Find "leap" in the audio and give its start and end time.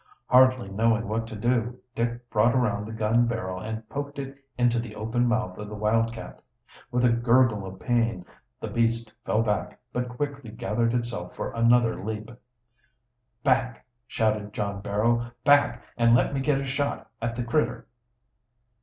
12.03-12.31